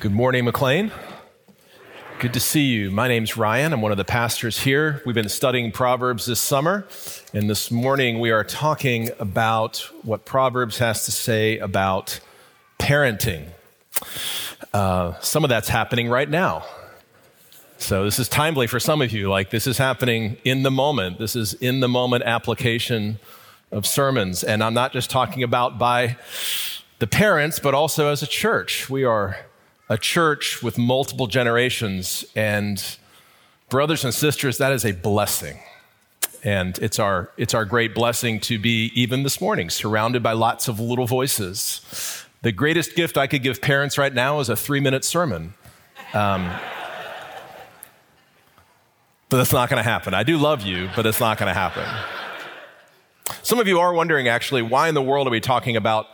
[0.00, 0.92] Good morning, McLean.
[2.20, 2.90] Good to see you.
[2.90, 3.74] My name's Ryan.
[3.74, 5.02] I'm one of the pastors here.
[5.04, 6.86] We've been studying Proverbs this summer,
[7.34, 12.18] and this morning we are talking about what Proverbs has to say about
[12.78, 13.48] parenting.
[14.72, 16.64] Uh, some of that's happening right now.
[17.76, 19.28] So, this is timely for some of you.
[19.28, 21.18] Like, this is happening in the moment.
[21.18, 23.18] This is in the moment application
[23.70, 24.42] of sermons.
[24.42, 26.16] And I'm not just talking about by
[27.00, 28.88] the parents, but also as a church.
[28.88, 29.36] We are
[29.90, 32.24] a church with multiple generations.
[32.36, 32.82] And
[33.68, 35.58] brothers and sisters, that is a blessing.
[36.42, 40.68] And it's our, it's our great blessing to be, even this morning, surrounded by lots
[40.68, 42.24] of little voices.
[42.42, 45.54] The greatest gift I could give parents right now is a three minute sermon.
[46.14, 46.50] Um,
[49.28, 50.14] but that's not going to happen.
[50.14, 51.84] I do love you, but it's not going to happen.
[53.42, 56.06] Some of you are wondering, actually, why in the world are we talking about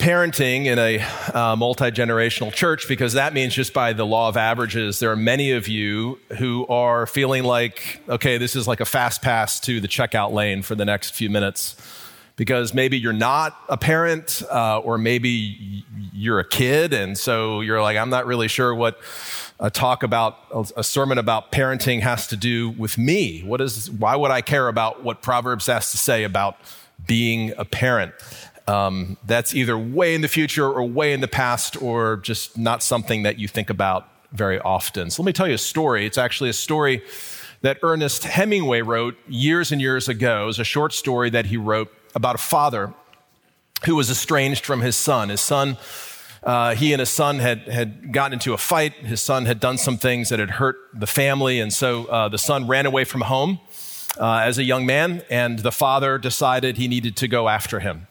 [0.00, 0.98] parenting in a
[1.36, 5.16] uh, multi generational church because that means just by the law of averages, there are
[5.16, 9.78] many of you who are feeling like, okay, this is like a fast pass to
[9.78, 11.76] the checkout lane for the next few minutes.
[12.36, 17.82] Because maybe you're not a parent, uh, or maybe you're a kid, and so you're
[17.82, 18.98] like, I'm not really sure what
[19.58, 20.38] a talk about
[20.74, 23.42] a sermon about parenting has to do with me.
[23.42, 23.90] What is?
[23.90, 26.56] Why would I care about what Proverbs has to say about
[27.06, 28.14] being a parent?
[28.70, 32.82] Um, that's either way in the future or way in the past or just not
[32.82, 35.10] something that you think about very often.
[35.10, 36.06] So let me tell you a story.
[36.06, 37.02] It's actually a story
[37.62, 40.44] that Ernest Hemingway wrote years and years ago.
[40.44, 42.94] It was a short story that he wrote about a father
[43.86, 45.30] who was estranged from his son.
[45.30, 45.76] His son,
[46.44, 48.94] uh, he and his son had, had gotten into a fight.
[48.94, 52.38] His son had done some things that had hurt the family, and so uh, the
[52.38, 53.58] son ran away from home
[54.18, 58.06] uh, as a young man, and the father decided he needed to go after him.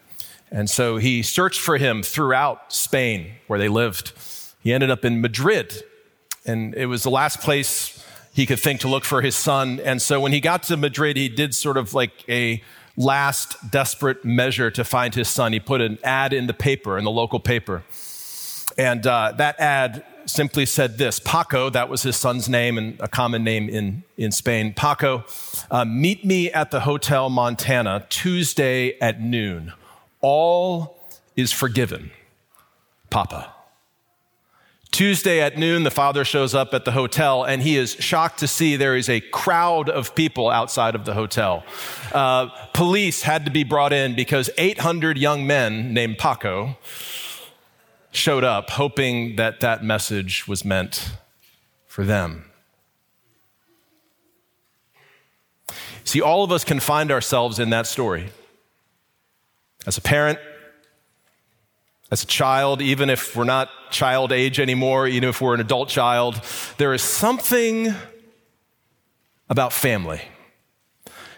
[0.51, 4.13] And so he searched for him throughout Spain where they lived.
[4.61, 5.83] He ended up in Madrid,
[6.45, 9.79] and it was the last place he could think to look for his son.
[9.79, 12.63] And so when he got to Madrid, he did sort of like a
[12.97, 15.53] last desperate measure to find his son.
[15.53, 17.83] He put an ad in the paper, in the local paper.
[18.77, 23.07] And uh, that ad simply said this Paco, that was his son's name and a
[23.07, 24.73] common name in, in Spain.
[24.73, 25.25] Paco,
[25.71, 29.73] uh, meet me at the Hotel Montana Tuesday at noon.
[30.21, 30.97] All
[31.35, 32.11] is forgiven.
[33.09, 33.53] Papa.
[34.91, 38.47] Tuesday at noon, the father shows up at the hotel and he is shocked to
[38.47, 41.63] see there is a crowd of people outside of the hotel.
[42.11, 46.77] Uh, police had to be brought in because 800 young men named Paco
[48.11, 51.11] showed up hoping that that message was meant
[51.85, 52.45] for them.
[56.03, 58.31] See, all of us can find ourselves in that story.
[59.87, 60.39] As a parent,
[62.11, 65.89] as a child, even if we're not child age anymore, even if we're an adult
[65.89, 66.41] child,
[66.77, 67.93] there is something
[69.49, 70.21] about family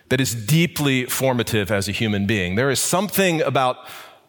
[0.09, 2.55] that is deeply formative as a human being.
[2.55, 3.77] There is something about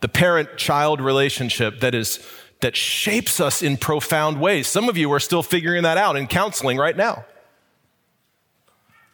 [0.00, 2.24] the parent child relationship that is
[2.60, 4.68] that shapes us in profound ways.
[4.68, 7.24] Some of you are still figuring that out in counseling right now.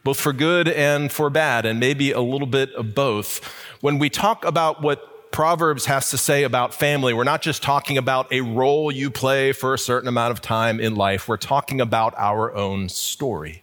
[0.09, 3.45] Both for good and for bad, and maybe a little bit of both
[3.83, 7.99] when we talk about what Proverbs has to say about family, we're not just talking
[7.99, 11.79] about a role you play for a certain amount of time in life, we're talking
[11.79, 13.63] about our own story.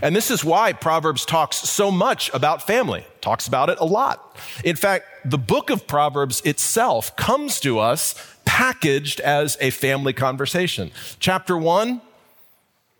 [0.00, 4.36] And this is why Proverbs talks so much about family, talks about it a lot.
[4.62, 10.92] In fact, the book of Proverbs itself comes to us packaged as a family conversation.
[11.18, 12.02] Chapter one,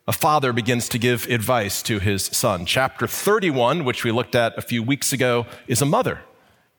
[0.08, 2.66] a father begins to give advice to his son.
[2.66, 6.20] Chapter 31, which we looked at a few weeks ago, is a mother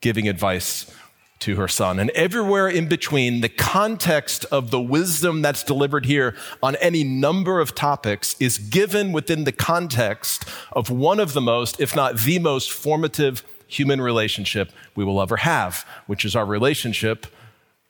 [0.01, 0.93] giving advice
[1.41, 1.99] to her son.
[1.99, 7.59] And everywhere in between, the context of the wisdom that's delivered here on any number
[7.59, 12.39] of topics is given within the context of one of the most, if not the
[12.39, 17.25] most formative human relationship we will ever have, which is our relationship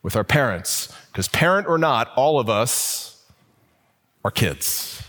[0.01, 0.93] with our parents.
[1.11, 3.23] Because parent or not, all of us
[4.23, 5.03] are kids.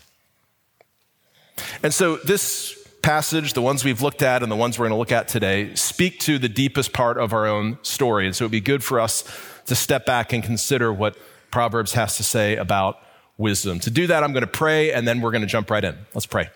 [1.83, 4.99] And so this passage, the ones we've looked at and the ones we're going to
[4.99, 8.27] look at today, speak to the deepest part of our own story.
[8.27, 9.25] And so it'd be good for us
[9.67, 11.17] to step back and consider what
[11.51, 12.99] Proverbs has to say about
[13.37, 13.81] wisdom.
[13.81, 15.97] To do that, I'm going to pray and then we're going to jump right in.
[16.15, 16.51] Let's pray.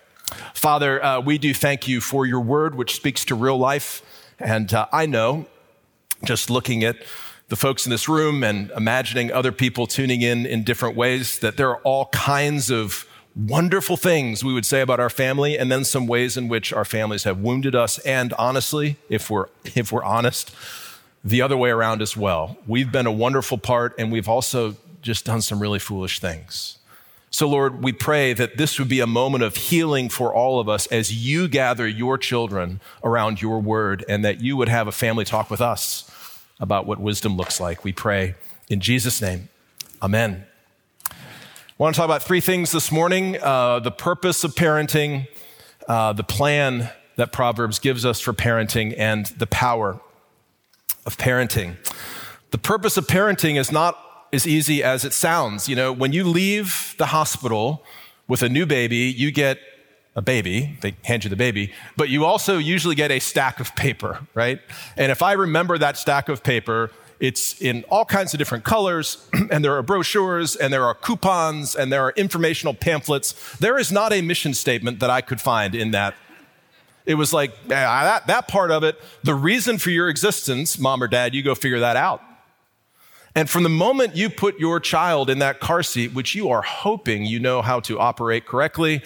[0.53, 4.01] Father, uh, we do thank you for your word, which speaks to real life.
[4.39, 5.45] And uh, I know,
[6.23, 6.97] just looking at
[7.49, 11.55] the folks in this room and imagining other people tuning in in different ways, that
[11.57, 13.07] there are all kinds of
[13.37, 16.85] wonderful things we would say about our family and then some ways in which our
[16.85, 19.45] families have wounded us and honestly if we're
[19.75, 20.51] if we're honest
[21.23, 24.75] the other way around as well we've been a wonderful part and we've also
[25.07, 26.77] just done some really foolish things.
[27.29, 30.69] So, Lord, we pray that this would be a moment of healing for all of
[30.69, 34.91] us as you gather your children around your word and that you would have a
[34.91, 36.09] family talk with us
[36.59, 37.83] about what wisdom looks like.
[37.83, 38.35] We pray
[38.69, 39.49] in Jesus' name.
[40.01, 40.45] Amen.
[41.79, 45.27] I want to talk about three things this morning uh, the purpose of parenting,
[45.87, 49.99] uh, the plan that Proverbs gives us for parenting, and the power
[51.05, 51.75] of parenting.
[52.49, 53.95] The purpose of parenting is not
[54.33, 55.69] as easy as it sounds.
[55.69, 57.83] You know, when you leave the hospital
[58.27, 59.59] with a new baby, you get
[60.15, 63.75] a baby, they hand you the baby, but you also usually get a stack of
[63.75, 64.59] paper, right?
[64.95, 66.89] And if I remember that stack of paper,
[67.19, 71.75] it's in all kinds of different colors, and there are brochures, and there are coupons,
[71.75, 73.57] and there are informational pamphlets.
[73.57, 76.15] There is not a mission statement that I could find in that.
[77.05, 81.01] It was like eh, that, that part of it, the reason for your existence, mom
[81.01, 82.21] or dad, you go figure that out.
[83.33, 86.63] And from the moment you put your child in that car seat, which you are
[86.63, 89.03] hoping you know how to operate correctly,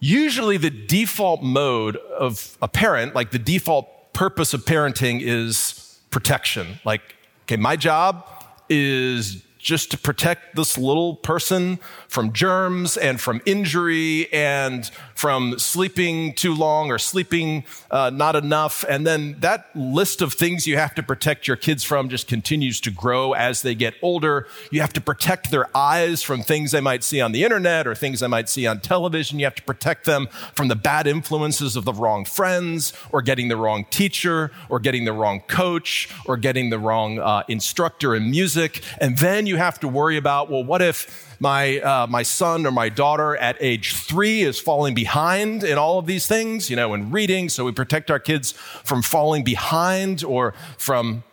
[0.00, 6.78] usually the default mode of a parent, like the default purpose of parenting is protection.
[6.84, 7.16] Like,
[7.48, 8.26] okay, my job
[8.68, 16.32] is just to protect this little person from germs and from injury and from sleeping
[16.32, 18.84] too long or sleeping uh, not enough.
[18.88, 22.80] And then that list of things you have to protect your kids from just continues
[22.82, 24.46] to grow as they get older.
[24.70, 27.96] You have to protect their eyes from things they might see on the internet or
[27.96, 29.40] things they might see on television.
[29.40, 33.48] You have to protect them from the bad influences of the wrong friends or getting
[33.48, 38.30] the wrong teacher or getting the wrong coach or getting the wrong uh, instructor in
[38.30, 38.84] music.
[39.00, 42.70] And then you have to worry about, well, what if my, uh, my son or
[42.70, 46.94] my daughter at age three is falling behind in all of these things, you know,
[46.94, 47.48] in reading.
[47.48, 51.24] So we protect our kids from falling behind or from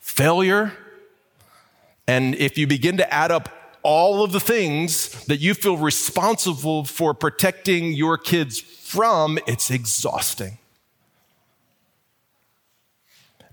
[0.00, 0.72] failure.
[2.06, 3.48] And if you begin to add up
[3.82, 10.58] all of the things that you feel responsible for protecting your kids from, it's exhausting.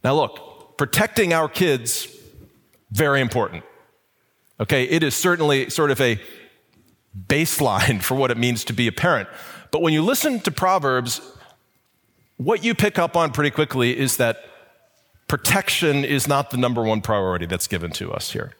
[0.03, 2.07] Now, look, protecting our kids,
[2.91, 3.63] very important.
[4.59, 6.19] Okay, it is certainly sort of a
[7.27, 9.29] baseline for what it means to be a parent.
[9.71, 11.21] But when you listen to Proverbs,
[12.37, 14.43] what you pick up on pretty quickly is that
[15.27, 18.53] protection is not the number one priority that's given to us here.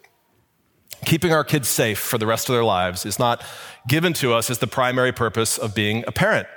[1.06, 3.44] Keeping our kids safe for the rest of their lives is not
[3.88, 6.48] given to us as the primary purpose of being a parent.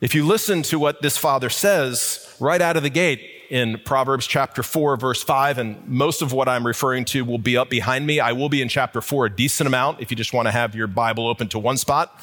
[0.00, 4.26] If you listen to what this father says right out of the gate, in Proverbs
[4.26, 8.06] chapter 4, verse 5, and most of what I'm referring to will be up behind
[8.06, 8.20] me.
[8.20, 10.74] I will be in chapter 4 a decent amount if you just want to have
[10.74, 12.20] your Bible open to one spot.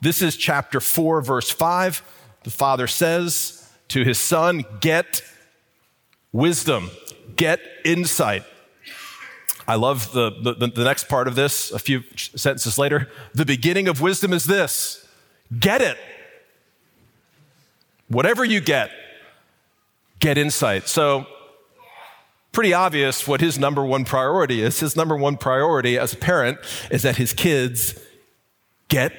[0.00, 2.02] This is chapter 4, verse 5.
[2.44, 5.22] The father says to his son, Get
[6.32, 6.90] wisdom,
[7.36, 8.44] get insight.
[9.66, 13.08] I love the, the, the next part of this, a few sentences later.
[13.32, 15.06] The beginning of wisdom is this
[15.58, 15.98] get it.
[18.08, 18.90] Whatever you get,
[20.22, 20.88] get insight.
[20.88, 21.26] So,
[22.52, 24.80] pretty obvious what his number one priority is.
[24.80, 26.58] His number one priority as a parent
[26.90, 27.98] is that his kids
[28.88, 29.12] get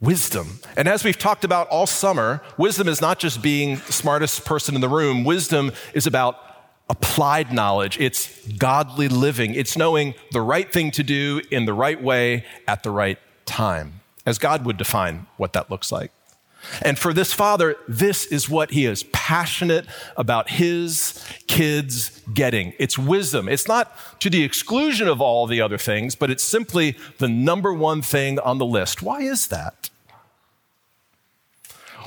[0.00, 0.58] wisdom.
[0.76, 4.74] And as we've talked about all summer, wisdom is not just being the smartest person
[4.74, 6.36] in the room, wisdom is about
[6.90, 7.98] applied knowledge.
[8.00, 12.82] It's godly living, it's knowing the right thing to do in the right way at
[12.82, 16.10] the right time, as God would define what that looks like.
[16.80, 22.72] And for this father, this is what he is passionate about his kids getting.
[22.78, 23.48] It's wisdom.
[23.48, 27.72] It's not to the exclusion of all the other things, but it's simply the number
[27.72, 29.02] one thing on the list.
[29.02, 29.90] Why is that?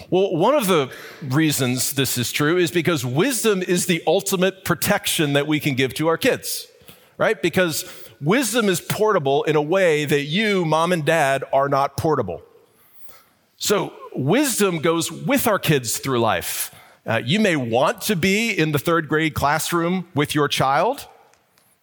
[0.09, 0.91] Well, one of the
[1.23, 5.93] reasons this is true is because wisdom is the ultimate protection that we can give
[5.95, 6.67] to our kids,
[7.17, 7.41] right?
[7.41, 7.85] Because
[8.21, 12.43] wisdom is portable in a way that you, mom and dad, are not portable.
[13.57, 16.73] So, wisdom goes with our kids through life.
[17.05, 21.07] Uh, you may want to be in the third grade classroom with your child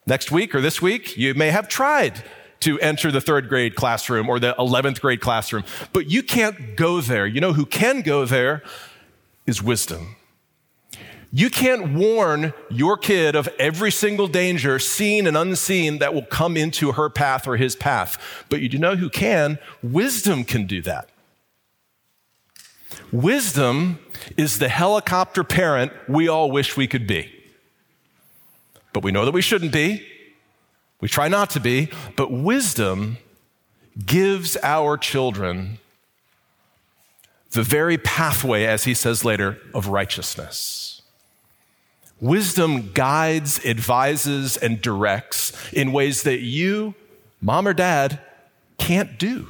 [0.06, 1.16] next week or this week.
[1.16, 2.24] You may have tried
[2.60, 7.00] to enter the third grade classroom or the 11th grade classroom, but you can't go
[7.00, 7.26] there.
[7.26, 8.62] You know who can go there
[9.46, 10.16] is wisdom.
[11.34, 16.58] You can't warn your kid of every single danger, seen and unseen, that will come
[16.58, 18.44] into her path or his path.
[18.50, 19.58] But you know who can?
[19.82, 21.08] Wisdom can do that.
[23.12, 23.98] Wisdom
[24.38, 27.30] is the helicopter parent we all wish we could be.
[28.94, 30.06] But we know that we shouldn't be.
[31.00, 31.90] We try not to be.
[32.16, 33.18] But wisdom
[34.04, 35.78] gives our children
[37.50, 41.02] the very pathway, as he says later, of righteousness.
[42.18, 46.94] Wisdom guides, advises, and directs in ways that you,
[47.42, 48.20] mom or dad,
[48.78, 49.48] can't do.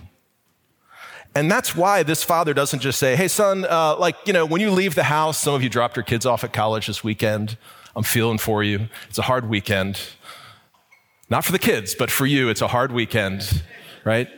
[1.34, 4.60] And that's why this father doesn't just say, hey, son, uh, like, you know, when
[4.60, 7.56] you leave the house, some of you dropped your kids off at college this weekend.
[7.96, 8.88] I'm feeling for you.
[9.08, 10.00] It's a hard weekend.
[11.30, 13.62] Not for the kids, but for you, it's a hard weekend,
[14.04, 14.28] right?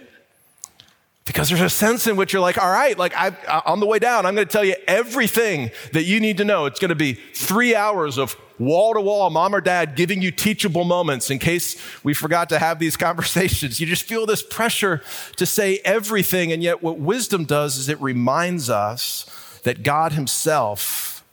[1.24, 3.34] Because there's a sense in which you're like, all right, like I,
[3.66, 6.66] on the way down, I'm going to tell you everything that you need to know.
[6.66, 10.30] It's going to be three hours of wall to wall, mom or dad giving you
[10.30, 13.80] teachable moments in case we forgot to have these conversations.
[13.80, 15.02] You just feel this pressure
[15.36, 16.52] to say everything.
[16.52, 19.26] And yet, what wisdom does is it reminds us
[19.64, 21.24] that God Himself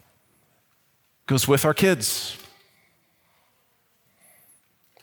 [1.28, 2.38] goes with our kids,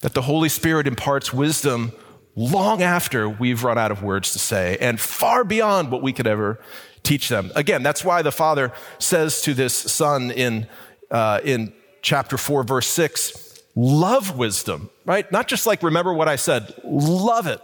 [0.01, 1.93] that the Holy Spirit imparts wisdom
[2.37, 6.27] long after we've run out of words to say and far beyond what we could
[6.27, 6.61] ever
[7.03, 7.51] teach them.
[7.57, 10.69] Again, that's why the Father says to this son in,
[11.11, 15.31] uh, in chapter 4, verse 6, love wisdom, right?
[15.31, 17.61] Not just like remember what I said, love it.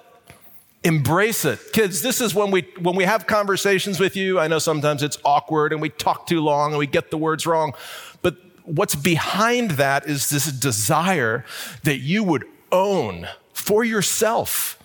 [0.83, 1.59] Embrace it.
[1.73, 4.39] Kids, this is when we when we have conversations with you.
[4.39, 7.47] I know sometimes it's awkward and we talk too long and we get the words
[7.47, 7.73] wrong.
[8.21, 11.47] But what's behind that is this desire
[11.85, 14.79] that you would own for yourself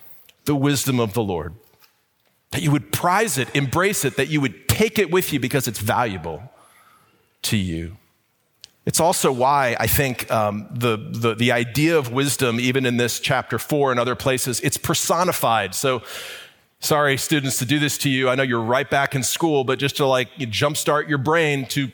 [0.46, 1.54] the wisdom of the Lord.
[2.52, 5.68] That you would prize it, embrace it, that you would take it with you because
[5.68, 6.42] it's valuable
[7.42, 7.98] to you.
[8.86, 13.20] It's also why I think um, the, the, the idea of wisdom, even in this
[13.20, 15.74] chapter four and other places, it's personified.
[15.74, 16.02] So,
[16.80, 18.30] sorry, students, to do this to you.
[18.30, 21.92] I know you're right back in school, but just to like jumpstart your brain to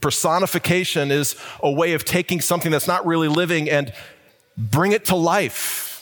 [0.00, 3.92] personification is a way of taking something that's not really living and
[4.56, 5.93] bring it to life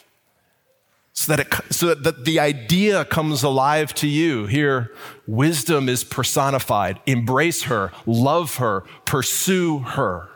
[1.14, 4.46] so that, it, so that the idea comes alive to you.
[4.46, 4.92] Here,
[5.26, 7.00] wisdom is personified.
[7.06, 10.30] Embrace her, love her, pursue her.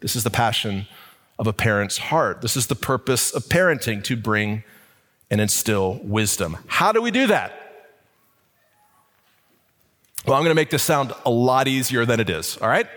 [0.00, 0.86] This is the passion
[1.38, 2.42] of a parent's heart.
[2.42, 4.64] This is the purpose of parenting to bring
[5.30, 6.56] and instill wisdom.
[6.66, 7.52] How do we do that?
[10.26, 12.88] Well, I'm going to make this sound a lot easier than it is, all right?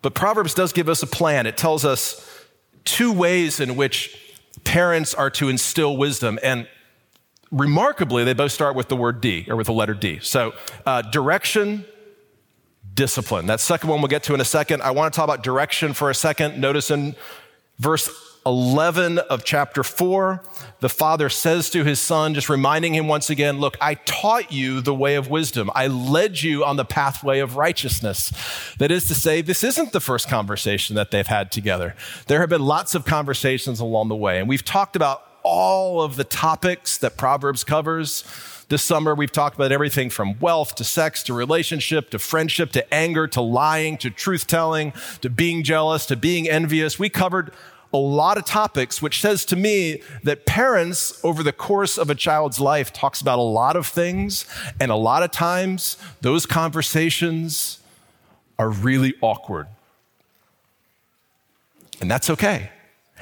[0.00, 1.46] But Proverbs does give us a plan.
[1.46, 2.46] It tells us
[2.84, 4.23] two ways in which
[4.64, 6.38] parents are to instill wisdom.
[6.42, 6.68] And
[7.50, 10.18] remarkably, they both start with the word D or with the letter D.
[10.20, 10.54] So,
[10.86, 11.84] uh, direction,
[12.94, 13.46] discipline.
[13.46, 14.82] That second one we'll get to in a second.
[14.82, 16.60] I want to talk about direction for a second.
[16.60, 17.16] Notice in
[17.78, 18.08] verse
[18.46, 20.42] 11 of chapter 4,
[20.80, 24.80] the father says to his son, just reminding him once again, Look, I taught you
[24.80, 25.70] the way of wisdom.
[25.74, 28.32] I led you on the pathway of righteousness.
[28.78, 31.94] That is to say, this isn't the first conversation that they've had together.
[32.26, 36.16] There have been lots of conversations along the way, and we've talked about all of
[36.16, 38.24] the topics that Proverbs covers.
[38.68, 42.94] This summer, we've talked about everything from wealth to sex to relationship to friendship to
[42.94, 46.98] anger to lying to truth telling to being jealous to being envious.
[46.98, 47.52] We covered
[47.94, 52.14] a lot of topics, which says to me that parents over the course of a
[52.14, 54.44] child's life talks about a lot of things.
[54.78, 57.78] And a lot of times those conversations
[58.58, 59.68] are really awkward.
[62.00, 62.70] And that's okay.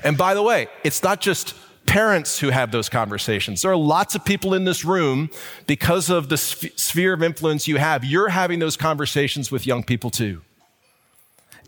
[0.02, 1.55] And by the way, it's not just
[1.87, 3.62] parents who have those conversations.
[3.62, 5.31] There are lots of people in this room
[5.67, 8.05] because of the sphere of influence you have.
[8.05, 10.43] You're having those conversations with young people too.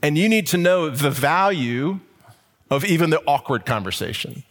[0.02, 2.00] And you need to know the value
[2.74, 4.42] of even the awkward conversation.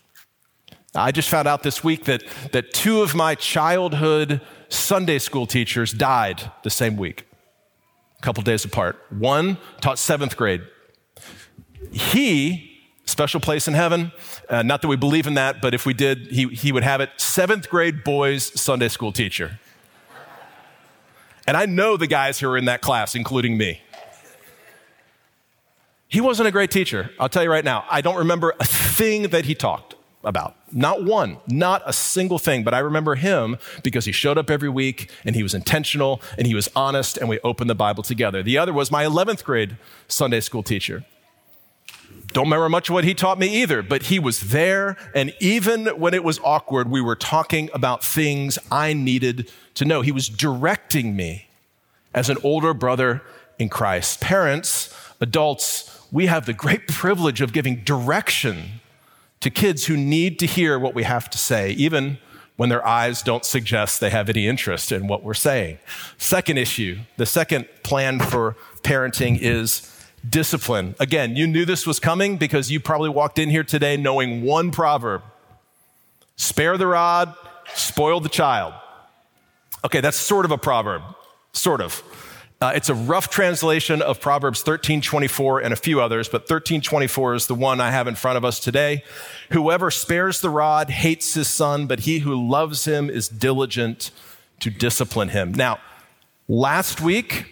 [0.95, 5.91] I just found out this week that, that two of my childhood Sunday school teachers
[5.91, 7.25] died the same week,
[8.19, 8.99] a couple days apart.
[9.09, 10.61] One taught seventh grade.
[11.91, 12.71] He,
[13.05, 14.11] special place in heaven,
[14.49, 17.01] uh, not that we believe in that, but if we did, he, he would have
[17.01, 19.59] it seventh grade boys Sunday school teacher.
[21.45, 23.81] And I know the guys who are in that class, including me.
[26.13, 27.09] He wasn't a great teacher.
[27.19, 27.85] I'll tell you right now.
[27.89, 30.55] I don't remember a thing that he talked about.
[30.71, 32.63] Not one, not a single thing.
[32.63, 36.45] But I remember him because he showed up every week and he was intentional and
[36.45, 38.43] he was honest and we opened the Bible together.
[38.43, 39.75] The other was my 11th grade
[40.07, 41.03] Sunday school teacher.
[42.27, 44.97] Don't remember much of what he taught me either, but he was there.
[45.15, 50.01] And even when it was awkward, we were talking about things I needed to know.
[50.01, 51.47] He was directing me
[52.13, 53.23] as an older brother
[53.57, 54.21] in Christ.
[54.21, 58.79] Parents, adults, we have the great privilege of giving direction
[59.41, 62.19] to kids who need to hear what we have to say, even
[62.55, 65.79] when their eyes don't suggest they have any interest in what we're saying.
[66.19, 69.89] Second issue, the second plan for parenting is
[70.29, 70.93] discipline.
[70.99, 74.71] Again, you knew this was coming because you probably walked in here today knowing one
[74.71, 75.23] proverb
[76.35, 77.33] spare the rod,
[77.73, 78.73] spoil the child.
[79.83, 81.01] Okay, that's sort of a proverb,
[81.53, 82.03] sort of.
[82.63, 87.47] Uh, it's a rough translation of Proverbs 13:24 and a few others, but 13:24 is
[87.47, 89.03] the one I have in front of us today.
[89.49, 94.11] Whoever spares the rod hates his son, but he who loves him is diligent
[94.61, 95.53] to discipline him.
[95.53, 95.79] Now,
[96.47, 97.47] last week,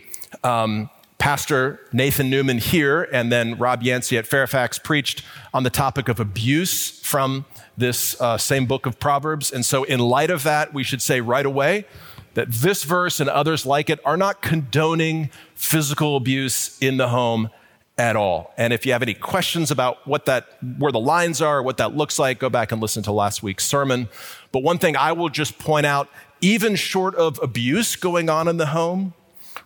[0.46, 6.08] um, Pastor Nathan Newman here and then Rob Yancey at Fairfax preached on the topic
[6.08, 7.44] of abuse from
[7.78, 9.52] this uh, same book of Proverbs.
[9.52, 11.86] And so, in light of that, we should say right away
[12.34, 17.50] that this verse and others like it are not condoning physical abuse in the home
[17.98, 18.54] at all.
[18.58, 21.96] And if you have any questions about what that, where the lines are, what that
[21.96, 24.10] looks like, go back and listen to last week's sermon.
[24.52, 26.10] But one thing I will just point out,
[26.40, 29.14] even short of abuse going on in the home,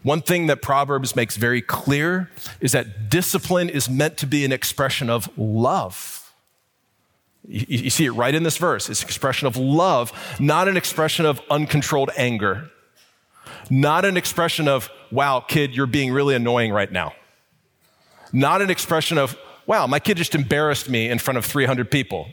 [0.03, 2.29] one thing that Proverbs makes very clear
[2.59, 6.24] is that discipline is meant to be an expression of love.
[7.47, 8.89] You, you see it right in this verse.
[8.89, 12.69] It's an expression of love, not an expression of uncontrolled anger,
[13.69, 17.13] not an expression of, wow, kid, you're being really annoying right now.
[18.33, 22.29] Not an expression of, wow, my kid just embarrassed me in front of 300 people.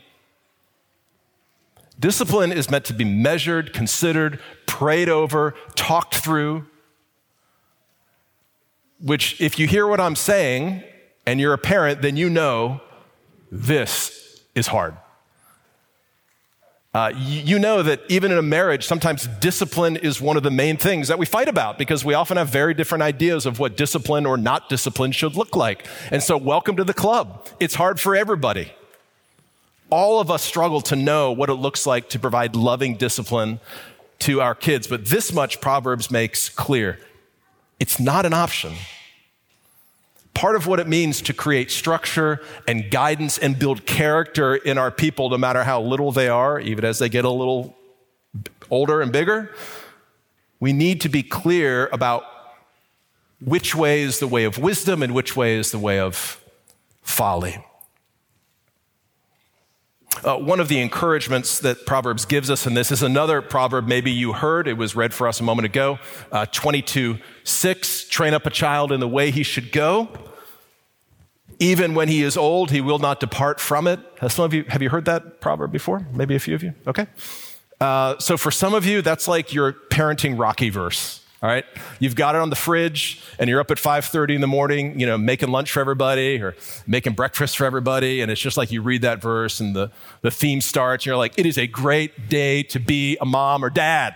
[1.99, 6.65] Discipline is meant to be measured, considered, prayed over, talked through
[9.03, 10.81] which, if you hear what I'm saying
[11.25, 12.79] and you're a parent, then you know
[13.51, 14.95] this is hard.
[16.95, 20.77] Uh, you know that even in a marriage, sometimes discipline is one of the main
[20.77, 24.27] things that we fight about because we often have very different ideas of what discipline
[24.27, 25.87] or not discipline should look like.
[26.11, 27.47] And so, welcome to the club.
[27.59, 28.73] It's hard for everybody.
[29.89, 33.59] All of us struggle to know what it looks like to provide loving discipline
[34.19, 36.99] to our kids, but this much Proverbs makes clear
[37.79, 38.73] it's not an option.
[40.33, 44.91] Part of what it means to create structure and guidance and build character in our
[44.91, 47.75] people, no matter how little they are, even as they get a little
[48.71, 49.53] older and bigger,
[50.59, 52.23] we need to be clear about
[53.41, 56.41] which way is the way of wisdom and which way is the way of
[57.01, 57.63] folly.
[60.23, 64.09] Uh, one of the encouragements that Proverbs gives us, in this is another proverb maybe
[64.09, 65.99] you heard, it was read for us a moment ago,
[66.31, 70.07] uh, 22 6, train up a child in the way he should go.
[71.59, 73.99] Even when he is old, he will not depart from it.
[74.19, 76.07] Has some of you, have you heard that proverb before?
[76.13, 76.73] Maybe a few of you?
[76.87, 77.07] Okay.
[77.81, 81.22] Uh, so for some of you, that's like your parenting Rocky verse.
[81.43, 81.65] All right,
[81.99, 85.05] you've got it on the fridge, and you're up at 5:30 in the morning, you
[85.05, 86.55] know, making lunch for everybody or
[86.87, 90.31] making breakfast for everybody, and it's just like you read that verse, and the the
[90.31, 93.69] theme starts, and you're like, "It is a great day to be a mom or
[93.69, 94.15] dad."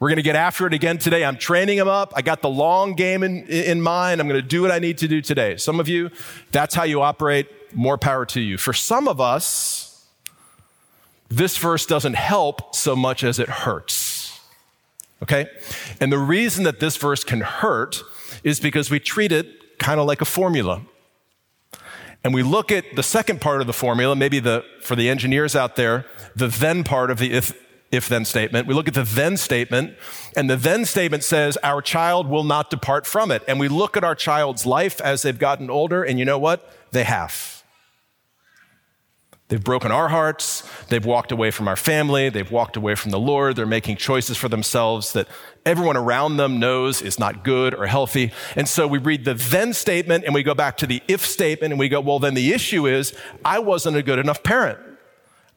[0.00, 1.24] We're going to get after it again today.
[1.24, 2.12] I'm training them up.
[2.14, 4.20] I got the long game in, in mind.
[4.20, 5.56] I'm going to do what I need to do today.
[5.56, 6.10] Some of you,
[6.52, 7.48] that's how you operate.
[7.74, 8.58] More power to you.
[8.58, 10.04] For some of us,
[11.30, 14.17] this verse doesn't help so much as it hurts.
[15.22, 15.48] Okay?
[16.00, 18.02] And the reason that this verse can hurt
[18.44, 20.82] is because we treat it kind of like a formula.
[22.24, 25.54] And we look at the second part of the formula, maybe the, for the engineers
[25.54, 26.04] out there,
[26.34, 27.52] the then part of the if,
[27.90, 28.66] if then statement.
[28.66, 29.96] We look at the then statement,
[30.36, 33.42] and the then statement says, Our child will not depart from it.
[33.46, 36.72] And we look at our child's life as they've gotten older, and you know what?
[36.90, 37.57] They have.
[39.48, 40.62] They've broken our hearts.
[40.88, 42.28] They've walked away from our family.
[42.28, 43.56] They've walked away from the Lord.
[43.56, 45.26] They're making choices for themselves that
[45.64, 48.30] everyone around them knows is not good or healthy.
[48.56, 51.72] And so we read the then statement and we go back to the if statement
[51.72, 54.78] and we go, well, then the issue is I wasn't a good enough parent.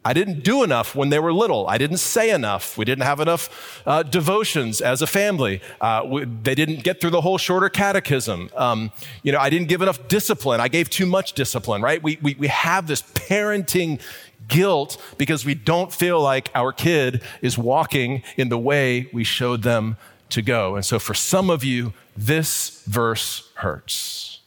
[0.03, 1.67] I didn't do enough when they were little.
[1.67, 2.75] I didn't say enough.
[2.75, 5.61] We didn't have enough uh, devotions as a family.
[5.79, 8.49] Uh, we, they didn't get through the whole shorter catechism.
[8.55, 10.59] Um, you know, I didn't give enough discipline.
[10.59, 12.01] I gave too much discipline, right?
[12.01, 14.01] We, we, we have this parenting
[14.47, 19.61] guilt because we don't feel like our kid is walking in the way we showed
[19.61, 19.97] them
[20.29, 20.75] to go.
[20.75, 24.40] And so for some of you, this verse hurts.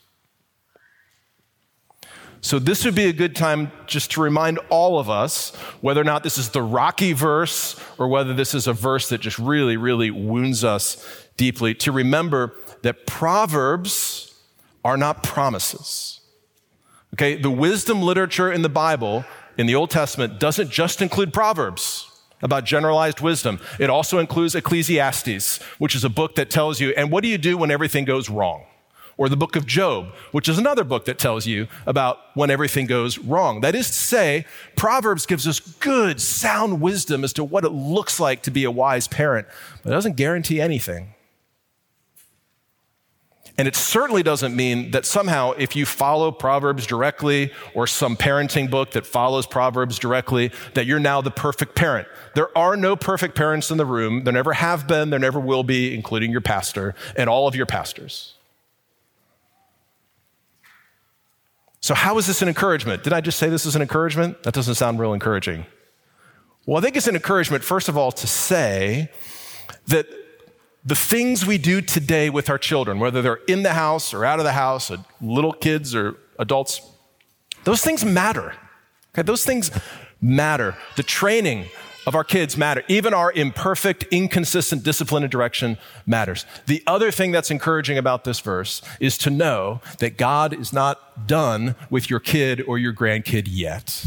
[2.44, 6.04] So, this would be a good time just to remind all of us whether or
[6.04, 9.78] not this is the rocky verse or whether this is a verse that just really,
[9.78, 11.02] really wounds us
[11.38, 14.38] deeply, to remember that Proverbs
[14.84, 16.20] are not promises.
[17.14, 19.24] Okay, the wisdom literature in the Bible,
[19.56, 22.10] in the Old Testament, doesn't just include Proverbs
[22.42, 23.58] about generalized wisdom.
[23.80, 27.38] It also includes Ecclesiastes, which is a book that tells you, and what do you
[27.38, 28.66] do when everything goes wrong?
[29.16, 32.86] Or the book of Job, which is another book that tells you about when everything
[32.86, 33.60] goes wrong.
[33.60, 34.46] That is to say,
[34.76, 38.70] Proverbs gives us good, sound wisdom as to what it looks like to be a
[38.70, 39.46] wise parent,
[39.82, 41.14] but it doesn't guarantee anything.
[43.56, 48.68] And it certainly doesn't mean that somehow, if you follow Proverbs directly or some parenting
[48.68, 52.08] book that follows Proverbs directly, that you're now the perfect parent.
[52.34, 54.24] There are no perfect parents in the room.
[54.24, 57.66] There never have been, there never will be, including your pastor and all of your
[57.66, 58.34] pastors.
[61.84, 63.02] So, how is this an encouragement?
[63.02, 64.42] Did I just say this is an encouragement?
[64.44, 65.66] That doesn't sound real encouraging.
[66.64, 69.10] Well, I think it's an encouragement, first of all, to say
[69.88, 70.06] that
[70.82, 74.38] the things we do today with our children, whether they're in the house or out
[74.38, 76.80] of the house, little kids or adults,
[77.64, 78.54] those things matter.
[79.12, 79.70] Okay, those things
[80.22, 80.78] matter.
[80.96, 81.66] The training
[82.06, 82.82] of our kids matter.
[82.88, 86.44] Even our imperfect, inconsistent discipline and direction matters.
[86.66, 91.26] The other thing that's encouraging about this verse is to know that God is not
[91.26, 94.06] done with your kid or your grandkid yet.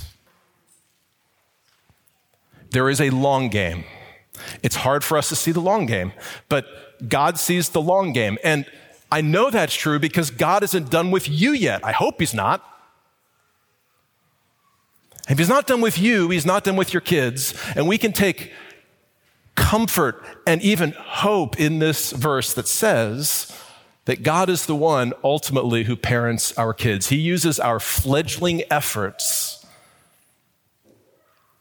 [2.71, 3.85] There is a long game.
[4.61, 6.13] It's hard for us to see the long game,
[6.49, 6.65] but
[7.09, 8.37] God sees the long game.
[8.43, 8.65] And
[9.11, 11.83] I know that's true because God isn't done with you yet.
[11.83, 12.76] I hope He's not.
[15.29, 17.53] If He's not done with you, He's not done with your kids.
[17.75, 18.51] And we can take
[19.55, 23.51] comfort and even hope in this verse that says,
[24.07, 27.09] that God is the one ultimately who parents our kids.
[27.09, 29.65] He uses our fledgling efforts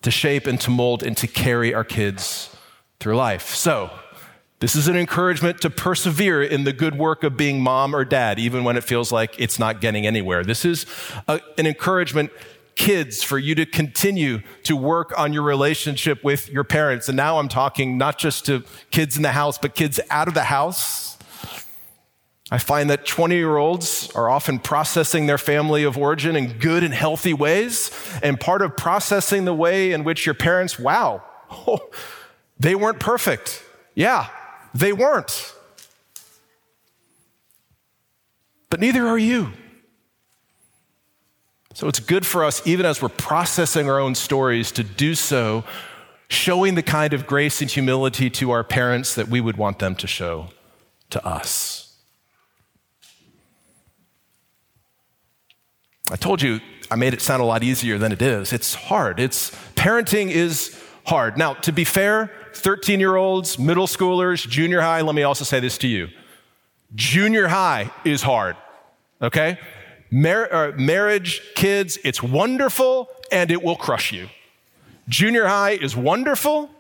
[0.03, 2.57] to shape and to mold and to carry our kids
[3.01, 3.49] through life.
[3.49, 3.91] So,
[4.61, 8.39] this is an encouragement to persevere in the good work of being mom or dad,
[8.39, 10.45] even when it feels like it's not getting anywhere.
[10.45, 10.87] This is
[11.27, 12.31] a, an encouragement,
[12.77, 17.09] kids, for you to continue to work on your relationship with your parents.
[17.09, 20.35] And now I'm talking not just to kids in the house, but kids out of
[20.35, 21.19] the house.
[22.51, 26.85] I find that 20 year olds are often processing their family of origin in good
[26.85, 27.91] and healthy ways.
[28.23, 31.25] And part of processing the way in which your parents, wow,
[32.59, 33.63] They weren't perfect.
[33.95, 34.29] Yeah,
[34.75, 35.55] they weren't.
[38.71, 39.53] But neither are you.
[41.77, 45.63] So it's good for us, even as we're processing our own stories, to do so,
[46.27, 49.95] showing the kind of grace and humility to our parents that we would want them
[49.97, 50.49] to show
[51.11, 51.99] to us.
[56.11, 56.61] I told you
[56.91, 58.55] I made it sound a lot easier than it is.
[58.55, 59.21] It's hard.
[59.21, 61.37] It's parenting is hard.
[61.37, 65.61] Now, to be fair, 13 year olds, middle schoolers, junior high, let me also say
[65.61, 66.09] this to you.
[66.95, 68.57] Junior high is hard,
[69.21, 69.59] okay?
[70.11, 74.29] Mar- uh, marriage, kids, it's wonderful and it will crush you.
[75.09, 76.71] Junior high is wonderful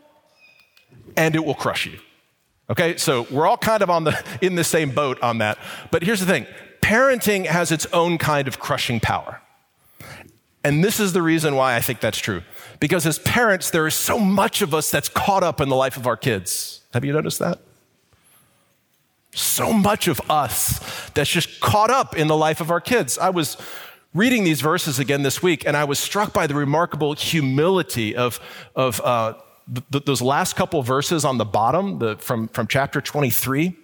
[1.17, 1.99] and it will crush you.
[2.69, 5.59] Okay, so we're all kind of on the, in the same boat on that.
[5.91, 6.47] But here's the thing
[6.81, 9.41] parenting has its own kind of crushing power.
[10.62, 12.43] And this is the reason why I think that's true.
[12.81, 15.97] Because as parents, there is so much of us that's caught up in the life
[15.97, 16.81] of our kids.
[16.93, 17.61] Have you noticed that?
[19.37, 23.18] So much of us that's just caught up in the life of our kids.
[23.18, 23.59] I was
[24.14, 28.40] reading these verses again this week, and I was struck by the remarkable humility of,
[28.75, 29.35] of uh,
[29.92, 33.77] th- those last couple verses on the bottom the, from, from chapter 23.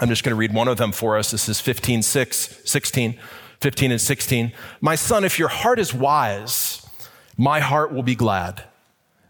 [0.00, 1.32] I'm just going to read one of them for us.
[1.32, 3.18] This is 15, 6, 16,
[3.60, 4.52] 15 and 16.
[4.80, 6.86] My son, if your heart is wise,
[7.36, 8.64] my heart will be glad.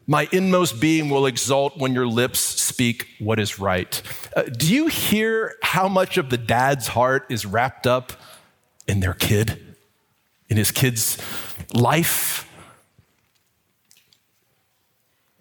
[0.07, 4.03] My inmost being will exult when your lips speak what is right.
[4.37, 8.13] Uh, do you hear how much of the dad's heart is wrapped up
[8.89, 9.77] in their kid,
[10.49, 11.19] in his kid's
[11.73, 12.49] life?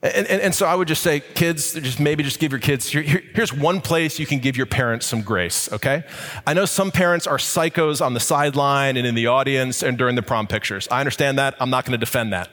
[0.03, 2.89] And, and, and, so I would just say, kids, just maybe just give your kids,
[2.89, 6.03] here, here, here's one place you can give your parents some grace, okay?
[6.47, 10.15] I know some parents are psychos on the sideline and in the audience and during
[10.15, 10.87] the prom pictures.
[10.89, 11.55] I understand that.
[11.59, 12.49] I'm not going to defend that.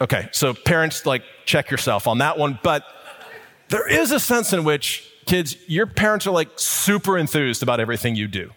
[0.00, 2.58] Okay, so parents, like, check yourself on that one.
[2.62, 2.84] But
[3.68, 8.16] there is a sense in which, kids, your parents are like super enthused about everything
[8.16, 8.50] you do.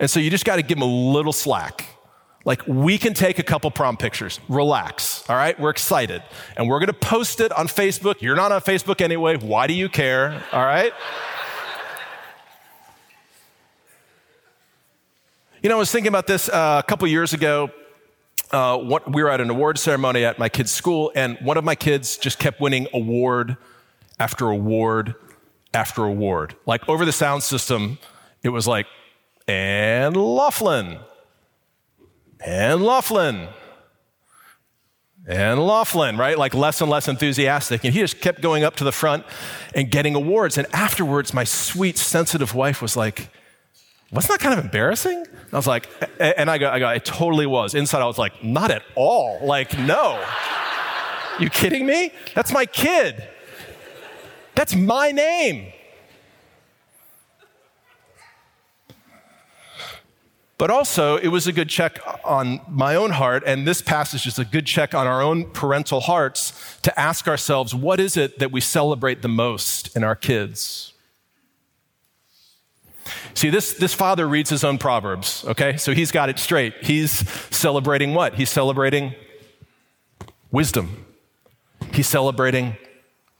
[0.00, 1.86] And so you just got to give them a little slack
[2.44, 4.40] like, we can take a couple prom pictures.
[4.48, 5.58] Relax, all right?
[5.58, 6.22] We're excited.
[6.56, 8.20] And we're gonna post it on Facebook.
[8.20, 9.36] You're not on Facebook anyway.
[9.36, 10.92] Why do you care, all right?
[15.62, 17.70] you know, I was thinking about this uh, a couple years ago.
[18.52, 21.64] Uh, what, we were at an award ceremony at my kid's school, and one of
[21.64, 23.56] my kids just kept winning award
[24.18, 25.14] after award
[25.74, 26.54] after award.
[26.66, 27.98] Like over the sound system,
[28.42, 28.86] it was like,
[29.48, 30.98] and Laughlin,
[32.44, 33.48] and Laughlin.
[35.24, 36.36] And Laughlin, right?
[36.36, 37.84] Like less and less enthusiastic.
[37.84, 39.24] And he just kept going up to the front
[39.72, 40.58] and getting awards.
[40.58, 43.28] And afterwards, my sweet, sensitive wife was like,
[44.12, 45.16] wasn't that kind of embarrassing?
[45.16, 45.88] And I was like,
[46.20, 47.74] and I go, I go, it totally was.
[47.74, 49.38] Inside, I was like, not at all.
[49.42, 50.22] Like, no.
[51.40, 52.12] you kidding me?
[52.34, 53.26] That's my kid.
[54.54, 55.72] That's my name.
[60.58, 64.38] But also, it was a good check on my own heart, and this passage is
[64.38, 68.52] a good check on our own parental hearts to ask ourselves what is it that
[68.52, 70.91] we celebrate the most in our kids?
[73.34, 75.76] See, this, this father reads his own Proverbs, okay?
[75.76, 76.74] So he's got it straight.
[76.82, 77.10] He's
[77.54, 78.34] celebrating what?
[78.34, 79.14] He's celebrating
[80.50, 81.06] wisdom,
[81.92, 82.76] he's celebrating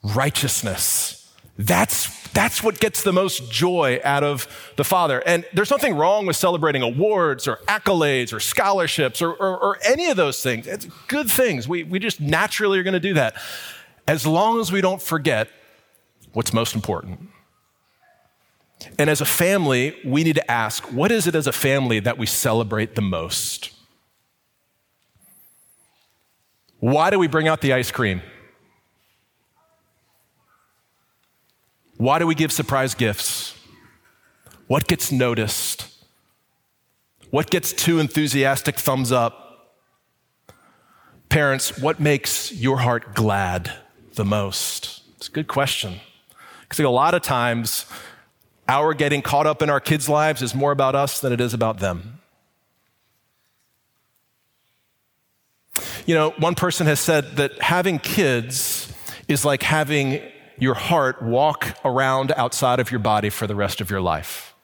[0.03, 1.19] righteousness.
[1.59, 5.23] That's, that's what gets the most joy out of the Father.
[5.27, 10.09] And there's nothing wrong with celebrating awards or accolades or scholarships or, or, or any
[10.09, 10.67] of those things.
[10.67, 11.69] It's good things.
[11.69, 13.37] We, we just naturally are going to do that.
[14.09, 15.49] As long as we don't forget
[16.33, 17.29] what's most important.
[18.99, 22.19] And as a family, we need to ask what is it as a family that
[22.19, 23.73] we celebrate the most?
[26.79, 28.23] Why do we bring out the ice cream?
[31.97, 33.55] Why do we give surprise gifts?
[34.67, 35.89] What gets noticed?
[37.31, 39.77] What gets two enthusiastic thumbs up?
[41.29, 43.73] Parents, what makes your heart glad
[44.15, 45.03] the most?
[45.17, 46.01] It's a good question.
[46.63, 47.87] Because a lot of times,
[48.69, 51.55] our getting caught up in our kids' lives is more about us than it is
[51.55, 52.21] about them.
[56.07, 58.93] You know, one person has said that having kids
[59.29, 60.21] is like having
[60.59, 64.55] your heart walk around outside of your body for the rest of your life.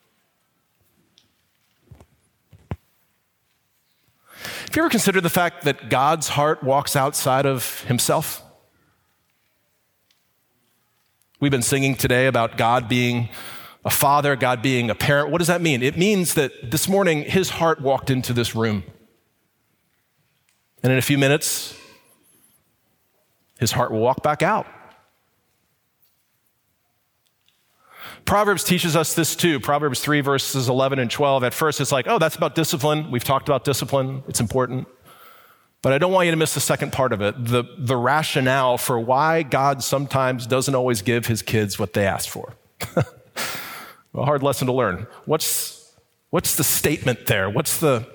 [4.69, 8.43] Have you ever considered the fact that God's heart walks outside of himself?
[11.39, 13.29] We've been singing today about God being
[13.85, 15.31] a father, God being a parent.
[15.31, 15.81] What does that mean?
[15.81, 18.83] It means that this morning his heart walked into this room.
[20.83, 21.77] And in a few minutes,
[23.59, 24.65] his heart will walk back out.
[28.25, 29.59] Proverbs teaches us this too.
[29.59, 31.43] Proverbs 3, verses 11 and 12.
[31.43, 33.09] At first, it's like, oh, that's about discipline.
[33.11, 34.87] We've talked about discipline, it's important.
[35.81, 38.77] But I don't want you to miss the second part of it the, the rationale
[38.77, 42.53] for why God sometimes doesn't always give his kids what they ask for.
[44.13, 45.07] a hard lesson to learn.
[45.25, 45.93] What's,
[46.29, 47.49] what's the statement there?
[47.49, 48.07] What's the,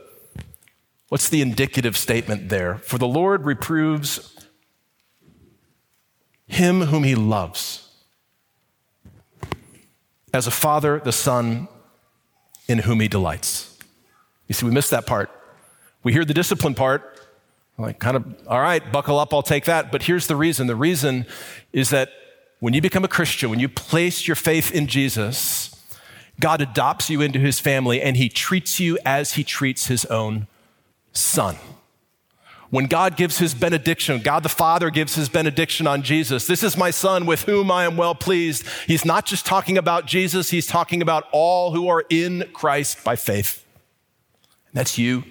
[1.09, 2.79] what's the indicative statement there?
[2.79, 4.37] For the Lord reproves
[6.47, 7.89] him whom he loves
[10.33, 11.69] as a father, the son
[12.69, 13.79] in whom he delights.
[14.49, 15.31] You see, we miss that part.
[16.03, 17.21] We hear the discipline part,
[17.79, 19.91] like kind of, all right, buckle up, I'll take that.
[19.91, 21.27] But here's the reason the reason
[21.73, 22.11] is that
[22.61, 25.74] when you become a Christian, when you place your faith in Jesus,
[26.41, 30.47] God adopts you into his family and he treats you as he treats his own
[31.13, 31.57] son.
[32.71, 36.49] When God gives his benediction, God the Father gives his benediction on Jesus.
[36.49, 38.67] This is my son with whom I am well pleased.
[38.89, 43.15] He's not just talking about Jesus, he's talking about all who are in Christ by
[43.15, 43.65] faith.
[44.69, 45.23] And That's you.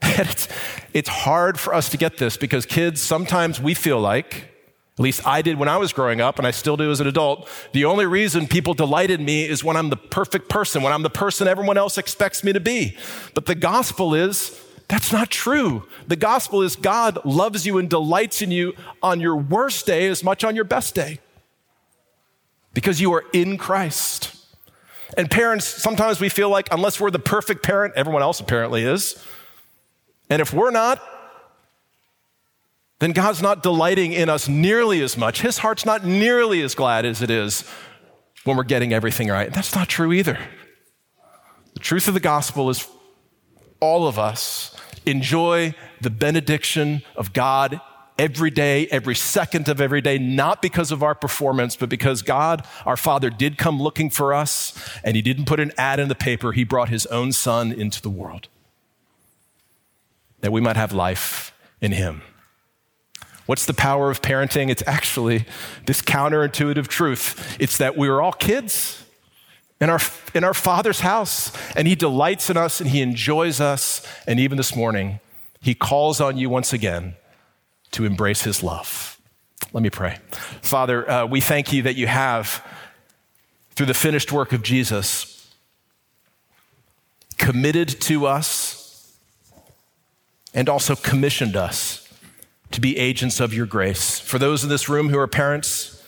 [0.02, 0.48] it's,
[0.94, 4.47] it's hard for us to get this because kids, sometimes we feel like,
[4.98, 7.06] at least I did when I was growing up, and I still do as an
[7.06, 7.48] adult.
[7.72, 11.02] The only reason people delight in me is when I'm the perfect person, when I'm
[11.02, 12.96] the person everyone else expects me to be.
[13.32, 15.86] But the gospel is that's not true.
[16.08, 20.24] The gospel is God loves you and delights in you on your worst day as
[20.24, 21.20] much on your best day
[22.72, 24.34] because you are in Christ.
[25.16, 29.22] And parents, sometimes we feel like unless we're the perfect parent, everyone else apparently is.
[30.30, 31.02] And if we're not,
[32.98, 35.42] then God's not delighting in us nearly as much.
[35.42, 37.64] His heart's not nearly as glad as it is
[38.44, 39.52] when we're getting everything right.
[39.52, 40.38] That's not true either.
[41.74, 42.88] The truth of the gospel is
[43.80, 44.74] all of us
[45.06, 47.80] enjoy the benediction of God
[48.18, 52.66] every day, every second of every day, not because of our performance, but because God,
[52.84, 56.16] our Father, did come looking for us and He didn't put an ad in the
[56.16, 56.52] paper.
[56.52, 58.48] He brought His own Son into the world
[60.40, 62.22] that we might have life in Him.
[63.48, 64.68] What's the power of parenting?
[64.68, 65.46] It's actually
[65.86, 67.56] this counterintuitive truth.
[67.58, 69.06] It's that we are all kids
[69.80, 70.00] in our,
[70.34, 74.06] in our Father's house, and He delights in us and He enjoys us.
[74.26, 75.20] And even this morning,
[75.62, 77.14] He calls on you once again
[77.92, 79.18] to embrace His love.
[79.72, 80.18] Let me pray.
[80.60, 82.62] Father, uh, we thank you that you have,
[83.70, 85.50] through the finished work of Jesus,
[87.38, 89.16] committed to us
[90.52, 92.07] and also commissioned us
[92.70, 94.20] to be agents of your grace.
[94.20, 96.04] For those in this room who are parents,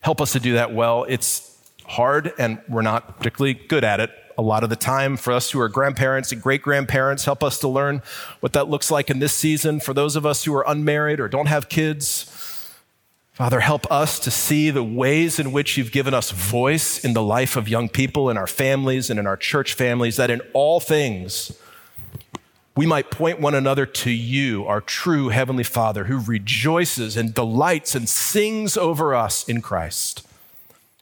[0.00, 1.04] help us to do that well.
[1.08, 5.16] It's hard and we're not particularly good at it a lot of the time.
[5.16, 8.02] For us who are grandparents and great grandparents, help us to learn
[8.40, 9.80] what that looks like in this season.
[9.80, 12.28] For those of us who are unmarried or don't have kids,
[13.32, 17.22] Father, help us to see the ways in which you've given us voice in the
[17.22, 20.80] life of young people, in our families, and in our church families, that in all
[20.80, 21.58] things,
[22.74, 27.94] we might point one another to you, our true Heavenly Father, who rejoices and delights
[27.94, 30.26] and sings over us in Christ.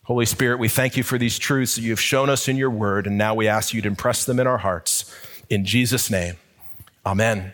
[0.04, 2.70] Holy Spirit, we thank you for these truths that you have shown us in your
[2.70, 5.14] word, and now we ask you to impress them in our hearts.
[5.48, 6.36] In Jesus' name,
[7.06, 7.52] amen.